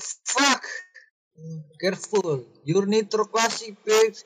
Fuck. 0.00 0.62
Careful. 1.76 2.48
Your 2.64 2.88
nitro 2.88 3.28
classic 3.28 3.76
page 3.84 4.24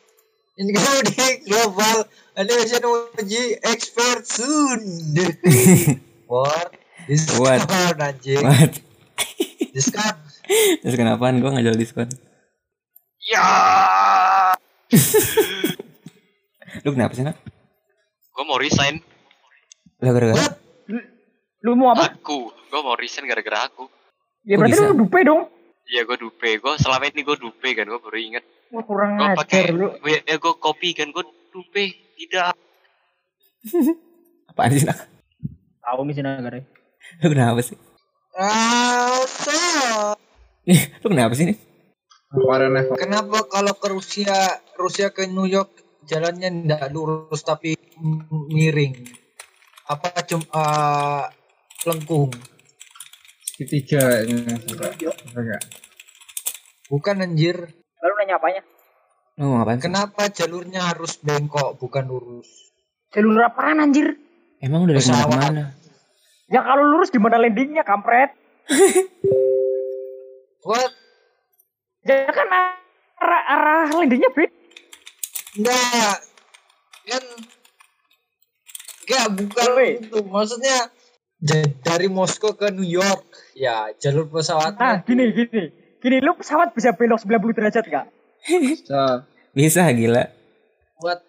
including 0.61 1.49
global 1.49 2.05
animation 2.37 2.85
emoji 2.85 3.57
expert 3.65 4.29
soon. 4.29 4.81
What? 6.31 6.71
What? 7.41 7.59
Discord 7.67 7.99
anjing. 7.99 8.45
What? 8.45 8.73
Discord. 9.75 10.17
Terus 10.83 10.95
kenapaan 10.95 11.43
gue 11.43 11.51
nggak 11.51 11.65
jual 11.67 11.79
diskon? 11.79 12.07
Ya. 13.27 13.47
Lu 16.87 16.95
kenapa 16.95 17.19
sih 17.19 17.27
nak? 17.27 17.35
Gue 18.31 18.45
mau 18.47 18.59
resign. 18.63 19.03
Lah 19.99 20.11
gara-gara 20.15 20.39
What? 20.39 20.55
Lu 21.67 21.75
mau 21.75 21.93
apa? 21.93 22.15
Aku. 22.15 22.55
Gue 22.71 22.81
mau 22.81 22.95
resign 22.95 23.27
gara-gara 23.27 23.67
aku. 23.67 23.91
Ya 24.47 24.55
Kok 24.55 24.61
berarti 24.63 24.75
bisa? 24.79 24.87
lu 24.87 24.95
dupe 25.03 25.21
dong. 25.27 25.51
Iya 25.91 26.07
gue 26.07 26.17
dupe. 26.23 26.51
Gue 26.63 26.75
selama 26.79 27.11
ini 27.11 27.27
gue 27.27 27.37
dupe 27.37 27.69
kan. 27.75 27.85
Gue 27.91 27.99
baru 27.99 28.19
inget. 28.19 28.45
Wah 28.71 28.83
kurang 28.87 29.19
Gue 29.19 29.35
pakai. 29.35 29.67
ajar 29.67 29.75
lu. 29.75 29.87
Ya 30.07 30.37
gue 30.39 30.55
kopi 30.55 30.95
kan. 30.95 31.11
Gue 31.11 31.27
dupe. 31.51 31.85
Tidak. 32.15 32.55
apaan 34.51 34.71
sih 34.71 34.87
nak? 34.87 35.11
Tahu 35.83 36.07
misi 36.07 36.23
negara. 36.23 36.63
Lu 37.21 37.27
kenapa 37.35 37.61
sih? 37.67 37.75
Ah, 38.39 39.19
lu 41.03 41.07
kenapa 41.11 41.35
sih 41.35 41.51
nih? 41.51 41.59
Eva. 42.31 42.95
Kenapa 42.95 43.43
kalau 43.51 43.75
ke 43.75 43.91
Rusia, 43.91 44.63
Rusia 44.79 45.11
ke 45.11 45.27
New 45.27 45.51
York 45.51 45.75
jalannya 46.07 46.47
tidak 46.47 46.95
lurus 46.95 47.43
tapi 47.43 47.75
miring? 48.55 48.95
Apa 49.91 50.23
cuma 50.23 50.47
uh, 50.55 51.25
lengkung? 51.91 52.31
Segitiga 53.43 54.23
ini 54.23 54.47
enggak. 54.47 54.95
Enggak. 55.35 55.63
Bukan 56.91 57.23
anjir. 57.23 57.71
Lalu 58.03 58.13
nanya 58.19 58.43
apanya? 58.43 58.63
Ngapain 59.39 59.79
sih? 59.79 59.87
Kenapa 59.87 60.23
jalurnya 60.29 60.91
harus 60.91 61.17
bengkok 61.23 61.79
bukan 61.79 62.11
lurus? 62.11 62.51
Jalur 63.15 63.41
apaan 63.47 63.79
anjir? 63.79 64.19
Emang 64.59 64.85
udah 64.85 64.99
dari 64.99 65.07
mana-mana? 65.07 65.65
Ya 66.51 66.61
kalau 66.67 66.83
lurus 66.83 67.15
gimana 67.15 67.39
landingnya 67.39 67.87
kampret? 67.87 68.35
What? 70.67 70.93
Ya 72.03 72.27
kan 72.27 72.49
arah, 72.51 73.43
arah 73.55 73.87
landingnya 73.95 74.35
beda. 74.35 74.51
Enggak. 75.57 76.17
Kan 77.07 77.25
enggak 79.07 79.27
bukan 79.39 79.69
Woi. 79.79 79.91
itu. 80.03 80.19
Maksudnya 80.27 80.79
dari 81.87 82.07
Moskow 82.11 82.59
ke 82.59 82.69
New 82.75 82.85
York. 82.85 83.25
Ya, 83.57 83.95
jalur 83.97 84.27
Nah 84.29 84.43
pesawatnya. 84.43 85.07
gini 85.07 85.33
gini. 85.33 85.80
Gini 86.01 86.17
lu 86.25 86.33
pesawat 86.33 86.73
bisa 86.73 86.97
belok 86.97 87.21
90 87.21 87.57
derajat 87.61 87.85
gak? 87.85 88.07
Bisa. 88.49 89.29
Bisa 89.53 89.85
gila. 89.93 90.25
Buat 90.97 91.21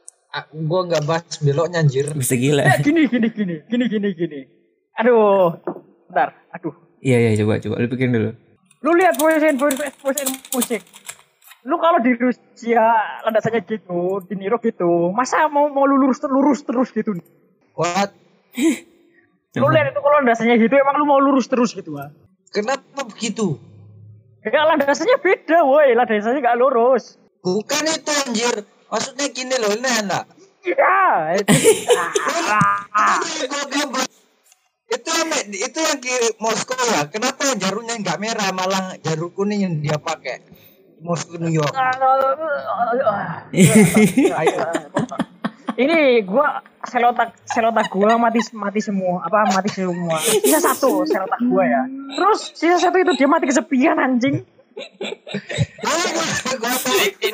gua 0.55 0.81
nggak 0.87 1.03
bahas 1.03 1.35
beloknya 1.43 1.83
anjir. 1.83 2.07
Bisa 2.15 2.39
gila. 2.39 2.63
Ya 2.63 2.79
gini 2.79 3.03
gini 3.11 3.27
gini. 3.27 3.55
Gini 3.67 3.85
gini 3.91 4.09
gini. 4.15 4.39
Aduh. 4.95 5.59
Bentar. 6.07 6.31
Aduh. 6.55 6.71
Iya 7.03 7.17
iya 7.19 7.31
coba 7.43 7.59
coba 7.59 7.75
lu 7.83 7.91
pikirin 7.91 8.15
dulu. 8.15 8.31
Lu 8.81 8.91
lihat 8.95 9.19
voice 9.19 9.43
and 9.43 9.59
voice, 9.59 9.77
voice 9.99 10.21
and 10.23 10.33
musik. 10.55 10.81
Lu 11.67 11.77
kalau 11.77 12.01
di 12.01 12.17
Rusia 12.17 12.81
landasannya 13.21 13.61
gitu, 13.69 14.25
di 14.25 14.33
Niro 14.33 14.57
gitu, 14.57 15.13
masa 15.13 15.45
mau 15.45 15.69
mau 15.69 15.85
lu 15.85 16.01
lurus 16.01 16.17
lurus 16.25 16.65
terus 16.65 16.89
gitu? 16.89 17.13
What? 17.77 18.09
Lu 19.53 19.67
lihat 19.69 19.93
itu 19.93 19.99
kalau 20.01 20.15
landasannya 20.25 20.57
gitu, 20.57 20.73
emang 20.73 20.95
lu 20.97 21.05
mau 21.05 21.21
lurus 21.21 21.45
terus 21.45 21.77
gitu 21.77 21.93
ah? 22.01 22.09
Kenapa 22.49 23.05
begitu? 23.05 23.61
Ya 24.41 24.61
landasannya 24.65 25.17
beda, 25.21 25.61
woi. 25.65 25.93
Landasannya 25.93 26.41
gak 26.41 26.57
lurus. 26.57 27.21
Bukan 27.45 27.83
itu 27.85 28.11
anjir. 28.25 28.55
Maksudnya 28.89 29.27
gini 29.29 29.55
loh, 29.61 29.71
ini 29.73 29.89
enak. 30.01 30.25
Iya. 30.61 31.41
itu- 31.41 31.53
Ah, 32.93 33.17
gambar. 33.71 34.05
itu 34.91 35.79
yang 35.79 35.99
di 36.03 36.13
Moskow 36.37 36.75
ya. 36.91 37.07
Kenapa 37.07 37.47
yang 37.47 37.57
jalurnya 37.57 37.95
nggak 37.97 38.19
merah 38.19 38.49
malah 38.51 38.93
jalur 38.99 39.31
kuning 39.31 39.63
yang 39.63 39.73
dia 39.79 39.95
pakai? 39.97 40.43
Moskow 41.01 41.39
New 41.39 41.49
York. 41.49 41.73
Ini 45.81 46.21
gua 46.29 46.61
selotak 46.85 47.33
selotak 47.49 47.89
gua 47.89 48.13
mati 48.21 48.37
mati 48.53 48.81
semua 48.81 49.25
apa 49.25 49.49
mati 49.49 49.69
semua 49.73 50.17
sisa 50.21 50.61
satu 50.61 51.01
selotak 51.09 51.41
gua 51.49 51.65
ya 51.65 51.81
terus 52.17 52.53
sisa 52.53 52.77
satu 52.77 53.01
itu 53.01 53.17
dia 53.17 53.25
mati 53.25 53.49
kesepian 53.49 53.97
anjing 53.97 54.45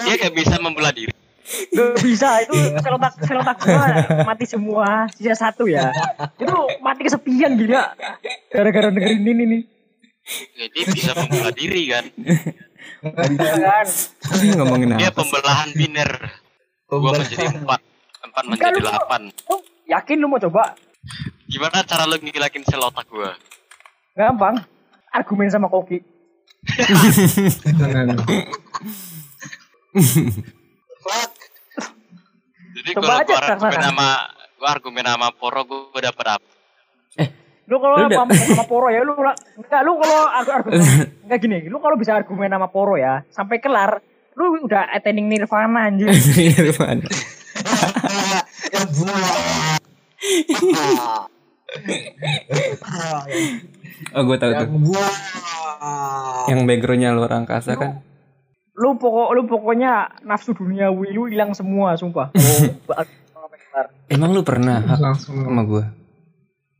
dia 0.03 0.16
gak 0.19 0.34
bisa 0.35 0.56
membelah 0.59 0.91
diri. 0.91 1.12
Gak 1.72 2.03
bisa 2.03 2.44
itu 2.44 2.56
selotak 2.80 3.13
selotak 3.24 3.58
gua 3.63 3.88
mati 4.24 4.46
semua 4.47 5.12
sisa 5.12 5.35
satu 5.35 5.68
ya 5.68 5.91
itu 6.40 6.56
mati 6.79 7.03
kesepian 7.03 7.56
gila 7.59 7.96
gara-gara 8.52 8.91
dengerin 8.91 9.28
ini 9.28 9.44
nih 9.44 9.64
Jadi 10.59 10.79
bisa 10.91 11.16
membelah 11.16 11.56
diri 11.56 11.88
kan. 11.88 12.06
kan 13.16 13.31
ngomongin 14.59 15.00
Dia 15.00 15.08
apa? 15.08 15.24
sih? 15.24 15.31
pembelahan 15.31 15.69
biner. 15.72 16.12
Gua 16.91 17.12
menjadi 17.16 17.47
empat. 17.47 17.79
Empat 18.27 18.43
menjadi 18.45 18.75
lu- 18.75 18.85
delapan. 18.85 19.21
lu 19.31 19.55
yakin 19.85 20.17
lu 20.17 20.27
mau 20.27 20.38
coba 20.38 20.75
Gimana 21.45 21.79
cara 21.81 22.03
lu 22.03 22.15
ngilakin 22.15 22.63
selotak 22.63 23.07
gua? 23.07 23.31
gampang 24.13 24.59
argumen 25.09 25.47
sama 25.47 25.67
koki 25.67 26.03
Jangan. 27.69 28.17
Fuck. 30.99 31.31
Jadi 32.75 32.89
Coba 32.93 33.03
kalau 33.03 33.17
aja 33.17 33.33
gua 33.33 33.39
argumen 33.47 33.79
sama 33.81 34.07
gua 34.53 34.67
argumen 34.69 35.05
sama 35.05 35.27
Poro 35.31 35.61
gua 35.63 35.99
dapet 35.99 36.25
apa? 36.27 36.47
lu 37.67 37.75
kalau 37.77 37.95
Lu 37.97 38.07
udah- 38.07 38.19
sama, 38.21 38.31
sama 38.47 38.63
poro 38.66 38.87
ya 38.87 39.03
lu 39.03 39.11
enggak 39.13 39.35
lu 39.83 39.91
kalau 39.97 40.19
argu- 40.29 40.55
argumen 40.55 40.79
enggak 41.23 41.39
gini 41.41 41.57
lu 41.67 41.77
kalau 41.77 41.95
bisa 41.95 42.16
argumen 42.16 42.47
sama 42.47 42.67
poro 42.67 42.95
ya 42.95 43.27
sampai 43.27 43.59
kelar 43.59 43.99
lu 44.33 44.63
udah 44.63 44.87
attending 44.89 45.27
nirvana 45.27 45.83
anjir 45.85 46.07
Irfan. 46.63 47.03
Buah. 48.91 49.27
Oh 54.15 54.21
gue 54.23 54.37
tahu 54.37 54.51
tuh. 54.51 54.67
Yang 54.67 54.81
buah. 54.87 55.13
Yang 56.47 56.59
backgroundnya 56.63 57.09
luar 57.11 57.31
angkasa 57.35 57.75
kan? 57.75 58.07
lu 58.77 58.93
pokok 58.93 59.33
lu 59.33 59.41
pokoknya 59.49 60.21
nafsu 60.21 60.53
duniawi 60.53 61.09
lu 61.09 61.25
hilang 61.25 61.49
semua 61.57 61.97
sumpah 61.97 62.29
oh. 62.37 63.05
Emang 64.05 64.37
lu 64.37 64.45
pernah 64.45 64.85
Langsung. 65.01 65.41
sama 65.41 65.65
gue? 65.65 65.81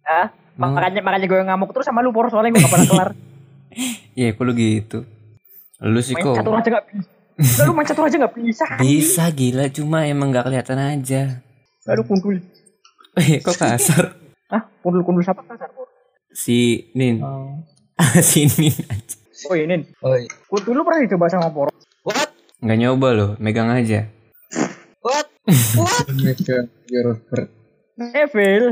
ah 0.06 0.30
Emang- 0.54 0.78
makanya 0.78 1.02
makanya 1.02 1.26
gue 1.26 1.40
ngamuk 1.42 1.74
terus 1.74 1.90
sama 1.90 2.06
lu 2.06 2.14
poro 2.14 2.30
soalnya 2.30 2.54
gue 2.54 2.62
gak 2.62 2.70
pernah 2.70 2.88
kelar 2.88 3.10
Iya, 4.18 4.34
kok 4.34 4.46
lu 4.46 4.54
gitu? 4.54 5.00
Lu 5.82 6.00
sih 6.02 6.14
main 6.18 6.26
kok 6.26 6.38
catur 6.38 6.54
aja 6.58 6.70
gak 6.78 6.86
bisa 7.38 7.62
lu 7.66 7.74
main 7.74 7.86
catur 7.90 8.06
aja 8.06 8.18
gak 8.18 8.34
bisa 8.38 8.66
bisa 8.78 9.24
gila, 9.34 9.66
cuma 9.74 10.06
emang 10.06 10.30
gak 10.30 10.50
kelihatan 10.50 10.78
aja. 10.78 11.42
Aduh 11.88 12.04
kundul 12.04 12.38
Eh, 13.16 13.40
kok 13.40 13.56
kasar? 13.56 14.14
ah 14.54 14.64
kundul 14.80 15.02
kundul 15.02 15.24
siapa 15.24 15.42
kasar 15.42 15.72
Si 16.30 16.92
Nin, 16.94 17.18
oh 17.24 17.64
si 18.22 18.46
Nin 18.46 18.76
aja. 18.86 19.16
oh 19.48 19.56
ini 19.56 19.82
Oi. 20.04 20.28
kundul 20.46 20.74
lu 20.76 20.84
pernah 20.84 21.02
dicoba 21.02 21.26
sama 21.28 21.50
poro 21.50 21.72
What? 22.04 22.30
Nggak 22.58 22.78
nyoba 22.78 23.08
loh, 23.14 23.32
megang 23.38 23.70
aja. 23.70 24.06
What? 25.02 25.28
What? 25.78 26.06
Mega 26.14 26.66
Robert. 27.02 27.50
Evil 27.98 28.64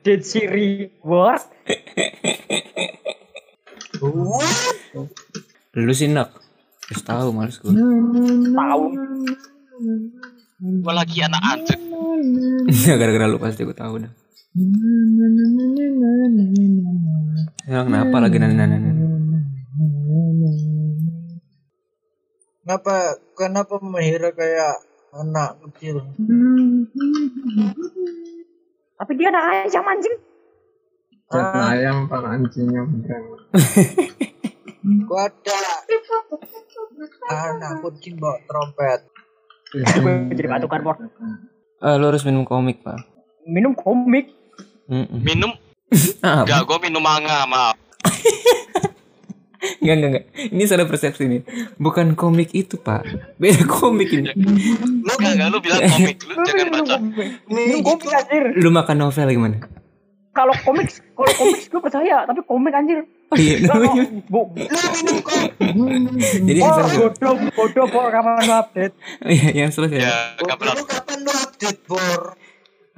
Dead 0.00 0.20
Siri 0.20 0.92
What 1.00 1.42
What? 3.98 4.76
Lu 5.74 5.92
sih 5.92 6.06
nak, 6.06 6.34
terus 6.84 7.02
tahu 7.02 7.28
males 7.30 7.58
gue. 7.58 7.70
tahu 8.50 8.84
Gua 10.58 10.90
lagi 10.90 11.22
anak 11.22 11.38
anjing. 11.38 11.82
Gara-gara 12.98 13.30
lu 13.30 13.38
pasti 13.38 13.62
gue 13.62 13.76
tahu 13.78 14.02
dah. 14.02 14.12
Ya, 17.70 17.86
kenapa 17.86 18.16
lagi 18.18 18.42
nana-nana? 18.42 18.90
Kenapa 22.66 22.94
kenapa 23.38 23.74
menghira 23.78 24.34
kayak 24.34 24.82
anak 25.14 25.62
kecil? 25.62 26.02
tapi 28.98 29.14
dia 29.14 29.30
anak 29.30 29.70
ayam 29.70 29.86
anjing 29.86 30.16
Jatuh 31.30 31.64
ayam 31.70 32.10
para 32.10 32.34
anjingnya 32.34 32.82
beneran. 32.82 33.22
Gua 35.06 35.30
ada 35.30 35.60
anak 37.30 37.72
kucing 37.84 38.18
bawa 38.18 38.42
trompet. 38.48 39.06
Gue 39.70 39.82
jadi 40.30 40.48
patukan 40.48 40.80
por 40.82 40.96
Ah, 41.78 41.94
lu 41.94 42.06
harus 42.06 42.22
minum 42.22 42.42
komik 42.42 42.80
pak. 42.80 42.98
minum 43.44 43.72
komik 43.72 44.34
Mm-mm. 44.86 45.20
Minum 45.20 45.52
Ah, 46.20 46.42
enggak 46.42 46.64
gua 46.64 46.78
minum 46.78 46.98
manga 46.98 47.44
maaf. 47.44 47.76
Enggak, 49.80 49.94
enggak, 49.94 50.10
enggak. 50.10 50.24
Ini 50.48 50.62
salah 50.64 50.86
persepsi 50.86 51.24
nih. 51.26 51.42
Bukan 51.76 52.14
komik 52.14 52.52
itu, 52.52 52.78
Pak. 52.78 53.02
Beda 53.36 53.64
komik 53.64 54.08
ini. 54.08 54.30
Lu 54.32 55.12
enggak 55.12 55.32
enggak 55.34 55.48
lu 55.48 55.58
bilang 55.58 55.80
komik, 55.82 56.16
lu 56.22 56.32
Lu 56.32 56.42
jangan 56.42 56.64
minum 56.64 56.84
baca. 56.84 56.96
Minum 57.48 57.80
komik 57.82 58.00
itu- 58.00 58.14
anjir. 58.14 58.44
Lu 58.54 58.68
makan 58.70 58.96
novel 58.98 59.28
gimana? 59.28 59.56
Kalau 60.36 60.54
komik, 60.62 60.88
kalau 61.16 61.32
komik 61.34 61.66
gue 61.66 61.80
percaya, 61.82 62.22
tapi 62.28 62.40
komik 62.46 62.74
anjir. 62.74 63.02
Iya. 63.36 63.68
Jadi 66.48 66.60
oh, 66.64 66.72
bodoh, 66.96 67.34
bodoh, 67.52 67.84
kok 67.90 68.06
kapan 68.08 68.32
lu 68.40 68.54
update? 68.56 68.94
Iya, 69.26 69.48
yang 69.66 69.70
selesai. 69.74 70.00
Ya, 70.00 70.14
kapan 70.40 70.72
Lu 70.72 70.84
kapan 70.88 71.18
lu 71.26 71.32
update, 71.32 71.80
Bor? 71.84 72.22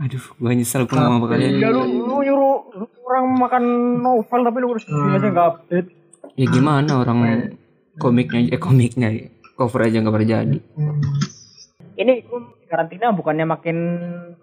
Aduh, 0.00 0.24
gua 0.40 0.56
nyesel 0.56 0.88
gua 0.88 0.96
ngomong 1.04 1.20
apa 1.20 1.26
kalian. 1.36 1.60
Ya 1.60 1.68
lu, 1.74 1.82
lu 1.84 2.16
nyuruh 2.24 2.56
lu 2.72 2.84
orang 3.04 3.24
makan 3.36 3.64
novel 4.00 4.40
tapi 4.48 4.56
lu 4.64 4.66
harus 4.72 4.84
Hmm. 4.88 5.12
aja 5.12 5.28
nggak 5.28 5.46
update. 5.52 5.88
Ya 6.40 6.46
gimana 6.48 7.04
orang 7.04 7.18
komiknya 8.00 8.48
eh 8.48 8.56
komiknya 8.56 9.12
cover 9.60 9.84
aja 9.84 10.00
nggak 10.00 10.14
pernah 10.14 10.28
jadi. 10.40 10.58
Ini 12.00 12.12
gue 12.24 12.40
karantina 12.64 13.12
bukannya 13.12 13.44
makin 13.44 13.76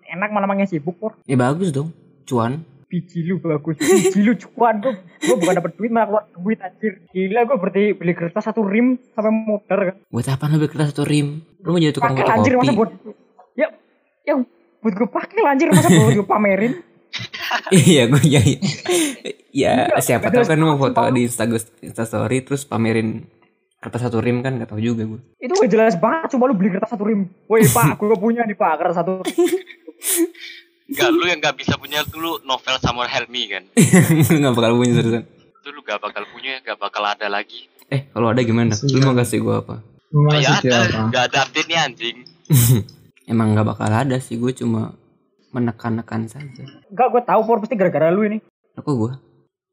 enak 0.05 0.29
malah 0.29 0.45
makin 0.45 0.69
sibuk 0.69 0.93
kok. 1.01 1.17
Ya 1.25 1.33
bagus 1.39 1.73
dong, 1.73 1.89
cuan. 2.29 2.61
Biji 2.87 3.19
lu 3.27 3.43
bagus, 3.43 3.75
biji 3.83 4.23
lu 4.23 4.31
cuan 4.39 4.79
gue. 4.79 4.95
Gue 5.19 5.35
bukan 5.35 5.59
dapet 5.59 5.75
duit 5.75 5.91
malah 5.91 6.07
keluar 6.07 6.23
duit 6.39 6.59
anjir. 6.63 7.03
Gila 7.11 7.43
gue 7.43 7.57
berarti 7.59 7.83
beli 7.99 8.13
kertas 8.15 8.47
satu 8.47 8.63
rim 8.63 8.95
sampai 9.11 9.31
motor 9.35 9.79
kan. 9.91 9.95
Buat 10.07 10.27
apa 10.31 10.47
lu 10.55 10.71
kertas 10.71 10.95
atau 10.95 11.03
rim? 11.03 11.43
Lu 11.67 11.75
mau 11.75 11.79
jadi 11.83 11.91
tukang 11.91 12.15
Pakai 12.15 12.31
anjir 12.31 12.55
masa 12.55 12.71
fotokopi? 12.71 12.79
buat 12.79 12.91
ya 13.59 13.67
yang 14.23 14.47
buat 14.79 14.93
gue 14.95 15.09
pakai 15.11 15.43
anjir 15.43 15.67
masa 15.67 15.87
buat 15.91 16.15
gue 16.15 16.27
pamerin. 16.27 16.73
Iya, 17.71 18.11
gue 18.11 18.23
ya. 18.27 18.41
Ya, 19.51 19.73
siapa 20.03 20.27
tahu 20.27 20.43
kan 20.43 20.59
mau 20.59 20.75
foto 20.75 21.01
di 21.15 21.27
Insta 21.27 21.47
Instastory 21.83 22.43
terus 22.43 22.67
pamerin 22.67 23.27
kertas 23.79 24.09
satu 24.09 24.19
rim 24.19 24.43
kan 24.43 24.59
nggak 24.59 24.69
tahu 24.71 24.79
juga 24.83 25.03
gue. 25.07 25.19
Itu 25.39 25.55
gak 25.55 25.71
jelas 25.71 25.95
banget 25.95 26.35
coba 26.35 26.43
lu 26.51 26.55
beli 26.55 26.69
kertas 26.75 26.91
satu 26.91 27.03
rim. 27.07 27.31
Woi 27.47 27.63
pak, 27.67 27.99
gue 27.99 28.17
punya 28.19 28.43
nih 28.43 28.55
pak 28.55 28.79
kertas 28.79 28.99
satu. 28.99 29.23
Enggak, 30.97 31.13
lu 31.13 31.25
yang 31.29 31.39
gak 31.45 31.55
bisa 31.61 31.77
punya 31.77 32.01
dulu 32.09 32.41
novel 32.41 32.75
Samuel 32.81 33.05
Helmi 33.05 33.43
kan. 33.53 33.63
Nggak 34.41 34.53
bakal 34.57 34.73
punya 34.81 34.93
seriusan. 34.97 35.23
Itu 35.29 35.69
lu 35.69 35.85
gak 35.85 36.01
bakal 36.01 36.25
punya, 36.33 36.57
gak 36.65 36.81
bakal 36.81 37.05
ada 37.05 37.29
lagi. 37.29 37.69
Eh, 37.93 38.09
kalau 38.09 38.33
ada 38.33 38.41
gimana? 38.41 38.73
Lu 38.73 38.97
mau 39.05 39.13
kasih 39.13 39.45
gue 39.45 39.55
apa? 39.61 39.85
Masih 40.09 40.41
ya 40.41 40.57
ada, 40.57 40.77
siapa? 40.89 41.13
gak 41.13 41.23
ada 41.29 41.37
update 41.45 41.67
nih 41.69 41.77
anjing. 41.77 42.17
Emang 43.31 43.53
nggak 43.53 43.67
bakal 43.75 43.91
ada 43.93 44.17
sih, 44.17 44.39
gue 44.41 44.55
cuma 44.57 44.95
menekan-nekan 45.53 46.25
saja. 46.25 46.63
Enggak 46.89 47.07
gue 47.13 47.21
tahu 47.27 47.41
por 47.45 47.61
pasti 47.61 47.77
gara-gara 47.77 48.09
lu 48.09 48.25
ini. 48.25 48.41
Apa 48.73 48.89
gue? 48.89 49.11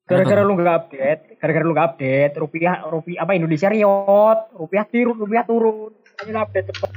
Gara-gara 0.04 0.44
lu 0.44 0.52
nggak 0.60 0.76
update, 0.76 1.22
gara-gara 1.40 1.64
lu 1.64 1.72
nggak 1.72 1.88
update, 1.96 2.32
rupiah 2.36 2.84
rupiah 2.84 3.24
apa 3.24 3.32
Indonesia 3.32 3.72
riot, 3.72 4.38
rupiah 4.58 4.84
turun, 4.84 5.16
rupiah 5.16 5.44
turun. 5.48 5.96
Lu 5.96 6.30
update 6.36 6.68
cepet. 6.68 6.90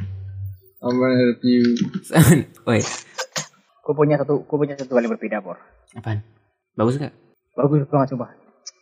Apa 0.77 1.05
review? 1.15 1.77
Woi, 2.67 2.81
Gue 3.87 3.95
punya 3.95 4.19
satu, 4.19 4.43
gue 4.43 4.57
punya 4.57 4.75
satu 4.75 4.91
hal 4.93 5.01
yang 5.01 5.15
berbeda 5.15 5.39
por. 5.39 5.55
apaan? 5.95 6.19
Bagus 6.75 6.99
nggak? 6.99 7.15
Bagus 7.55 7.87
banget 7.87 8.07
coba. 8.11 8.35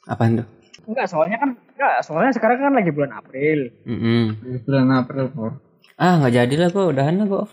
Apaan 0.07 0.42
tuh? 0.42 0.48
Enggak, 0.86 1.06
soalnya 1.06 1.38
kan 1.38 1.50
enggak, 1.54 1.94
soalnya 2.02 2.34
sekarang 2.34 2.57
kan 2.60 2.74
lagi 2.74 2.90
bulan 2.90 3.13
April. 3.13 3.69
Mm-mm. 3.86 4.24
Bulan 4.66 4.90
April, 4.92 5.30
Por. 5.30 5.52
Ah, 5.96 6.18
nggak 6.18 6.34
jadi 6.36 6.56
lah 6.57 6.69
gue, 6.69 6.84
udahan 6.88 7.16
lah 7.16 7.25
gue. 7.25 7.44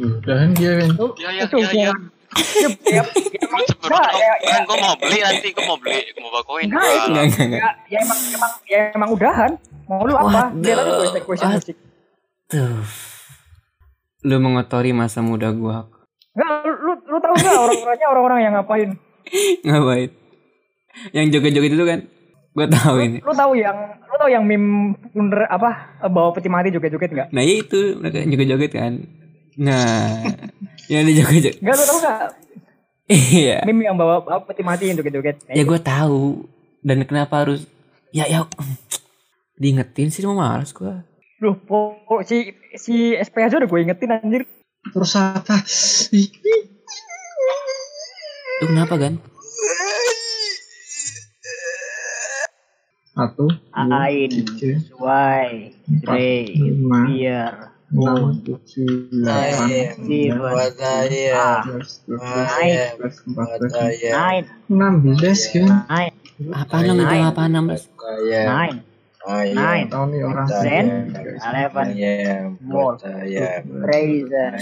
Udahan 0.00 0.50
dia 0.54 0.72
kan. 0.78 0.88
Itu, 0.88 1.06
Ya, 1.18 1.30
ya, 1.32 1.42
itu 1.44 1.56
ya, 1.58 1.68
ya. 1.74 1.92
ya, 2.88 3.02
ya, 3.02 3.02
ya, 4.40 4.46
kan 4.48 4.62
gue 4.64 4.78
mau 4.78 4.94
beli 4.96 5.18
nanti, 5.20 5.48
gue 5.50 5.64
mau 5.64 5.76
beli, 5.76 6.00
gue 6.06 6.22
mau 6.22 6.30
bawa 6.30 6.44
koin. 6.44 6.66
Enggak, 6.66 6.86
itu 7.26 7.42
ya, 7.50 7.70
ya 7.86 7.98
emang 8.00 8.18
emang 8.30 8.52
ya 8.64 8.80
emang 8.94 9.10
udahan. 9.10 9.50
Mau 9.84 10.06
lu 10.06 10.14
apa? 10.14 10.54
Dia 10.56 10.72
tadi 10.72 10.88
the- 10.88 10.96
question 10.96 11.22
question 11.22 11.48
musik. 11.52 11.76
Tuh. 12.48 12.80
Lu 14.22 14.36
mengotori 14.38 14.90
masa 14.92 15.20
muda 15.20 15.50
gue. 15.50 15.76
Enggak, 16.32 16.61
lu, 17.12 17.18
tahu 17.20 17.34
enggak 17.36 17.56
orang-orangnya 17.60 18.06
orang-orang 18.08 18.38
yang 18.40 18.52
ngapain? 18.56 18.88
Ngapain? 19.60 20.08
Yang 21.12 21.26
joget-joget 21.36 21.72
itu 21.76 21.84
kan? 21.84 22.00
Gue 22.52 22.66
tahu 22.68 22.94
ini. 23.00 23.18
Lu 23.24 23.32
tahu 23.32 23.52
yang 23.56 23.76
lu 24.00 24.14
tahu 24.20 24.28
yang 24.28 24.44
meme 24.44 24.96
bundar 25.16 25.48
apa 25.48 26.00
bawa 26.04 26.32
peti 26.36 26.52
mati 26.52 26.68
joget-joget 26.68 27.10
enggak? 27.12 27.28
Nah 27.32 27.42
ya 27.44 27.54
itu 27.64 27.96
mereka 27.96 28.24
joget-joget 28.28 28.72
kan. 28.72 28.92
Nah, 29.56 30.20
yang 30.92 31.04
di 31.04 31.16
joget-joget. 31.16 31.60
Enggak 31.60 31.76
lu 31.76 31.84
tahu 31.84 31.98
enggak? 32.00 32.18
Iya. 33.08 33.58
Meme 33.68 33.82
yang 33.88 33.96
bawa, 33.96 34.24
bawa 34.24 34.40
peti 34.44 34.62
mati 34.64 34.88
yang 34.88 34.96
joget-joget. 35.00 35.36
Ya 35.48 35.64
gue 35.64 35.80
tahu. 35.80 36.48
Dan 36.84 37.04
kenapa 37.08 37.44
harus? 37.44 37.64
Ya 38.12 38.28
ya. 38.28 38.44
Diingetin 39.56 40.12
sih 40.12 40.24
mau 40.24 40.36
males 40.36 40.72
gue. 40.72 40.92
Loh, 41.42 41.56
po, 41.58 41.98
po- 42.06 42.22
si 42.22 42.54
si 42.76 43.16
SPH 43.16 43.58
udah 43.58 43.68
gue 43.68 43.80
ingetin 43.80 44.12
anjir. 44.12 44.42
Terus 44.92 45.12
apa? 45.16 45.62
Lu 48.62 48.70
kenapa 48.70 48.94
kan? 48.94 49.18
Satu, 53.10 53.50
Ain, 53.74 54.30
Suai, 54.86 55.74
lima, 55.90 57.10
Biar, 57.10 57.74
enam, 57.90 58.38
delapan, 58.46 58.78
belas, 59.18 60.38
buat 60.38 60.78
belas, 60.78 61.90
saya. 63.74 64.14
Nine, 64.14 64.46
enam 64.70 64.92
belas 65.02 65.40
kan? 65.50 65.82
nine, 65.90 66.14
Apaan 66.54 66.82
lo 66.86 66.92
ngitung 67.02 67.26
apaan 67.34 67.50
16? 67.50 67.90
Ayam, 67.98 68.78
nine, 69.58 69.86
Tahu 69.90 70.04
nih 70.06 70.20
orang 70.22 70.46
eleven, 70.46 71.86
Ayam, 71.98 72.46
buat 72.62 73.02
saya. 73.02 73.66
Fraser, 73.66 74.54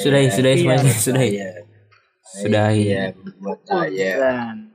Sudahi. 2.30 2.86
Sudahi. 2.86 2.94
Ayam, 2.94 3.14
buat 3.42 3.60
saya. 3.66 4.69